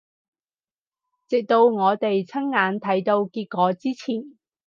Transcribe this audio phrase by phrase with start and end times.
[1.27, 4.35] 直到我哋親眼睇到結果之前